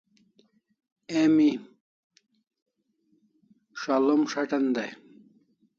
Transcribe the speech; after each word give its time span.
Emi 1.21 1.49
s'alo'm 3.81 4.23
s'atan 4.31 4.65
dai 4.75 4.91